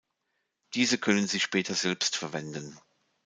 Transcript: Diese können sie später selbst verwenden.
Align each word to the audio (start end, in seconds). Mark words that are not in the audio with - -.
Diese 0.73 0.97
können 0.97 1.27
sie 1.27 1.39
später 1.39 1.75
selbst 1.75 2.15
verwenden. 2.17 2.75